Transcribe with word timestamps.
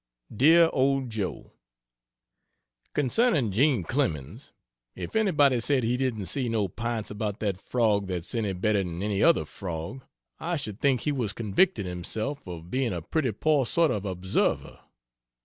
DEAR 0.35 0.67
OLD 0.73 1.11
JOE, 1.11 1.53
Concerning 2.95 3.51
Jean 3.51 3.83
Clemens, 3.83 4.51
if 4.95 5.15
anybody 5.15 5.59
said 5.59 5.83
he 5.83 5.95
"didn't 5.95 6.25
see 6.25 6.49
no 6.49 6.67
pints 6.67 7.11
about 7.11 7.37
that 7.39 7.61
frog 7.61 8.07
that's 8.07 8.33
any 8.33 8.51
better'n 8.53 9.03
any 9.03 9.21
other 9.21 9.45
frog," 9.45 10.03
I 10.39 10.57
should 10.57 10.79
think 10.79 11.01
he 11.01 11.11
was 11.11 11.33
convicting 11.33 11.85
himself 11.85 12.47
of 12.47 12.71
being 12.71 12.93
a 12.93 13.03
pretty 13.03 13.31
poor 13.31 13.63
sort 13.67 13.91
of 13.91 14.03
observer.... 14.05 14.79